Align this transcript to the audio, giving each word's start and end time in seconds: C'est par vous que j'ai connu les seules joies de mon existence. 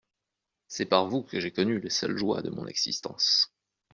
C'est 0.67 0.87
par 0.87 1.07
vous 1.07 1.21
que 1.21 1.39
j'ai 1.39 1.51
connu 1.51 1.79
les 1.79 1.91
seules 1.91 2.17
joies 2.17 2.41
de 2.41 2.49
mon 2.49 2.65
existence. 2.65 3.53